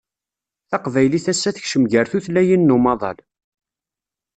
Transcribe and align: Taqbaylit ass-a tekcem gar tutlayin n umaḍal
Taqbaylit 0.69 1.25
ass-a 1.31 1.51
tekcem 1.55 1.83
gar 1.91 2.05
tutlayin 2.11 2.61
n 2.71 2.75
umaḍal 2.75 3.17